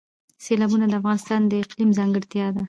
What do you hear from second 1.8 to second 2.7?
ځانګړتیا ده.